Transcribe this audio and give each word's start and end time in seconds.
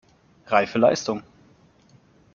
Reife 0.47 0.79
Leistung! 0.79 1.21